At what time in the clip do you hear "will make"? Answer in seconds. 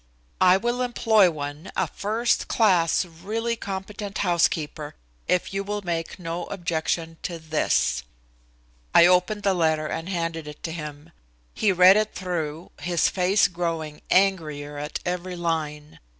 5.63-6.17